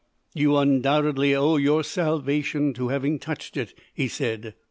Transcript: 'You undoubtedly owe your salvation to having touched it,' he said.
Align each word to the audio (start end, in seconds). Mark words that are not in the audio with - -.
'You 0.33 0.57
undoubtedly 0.57 1.35
owe 1.35 1.57
your 1.57 1.83
salvation 1.83 2.73
to 2.73 2.87
having 2.87 3.19
touched 3.19 3.55
it,' 3.55 3.77
he 3.93 4.07
said. 4.07 4.55